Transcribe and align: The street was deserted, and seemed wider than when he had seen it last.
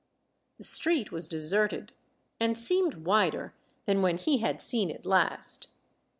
The 0.57 0.63
street 0.63 1.11
was 1.11 1.27
deserted, 1.27 1.93
and 2.39 2.57
seemed 2.57 3.05
wider 3.05 3.53
than 3.85 4.01
when 4.01 4.17
he 4.17 4.39
had 4.39 4.59
seen 4.59 4.89
it 4.89 5.05
last. 5.05 5.67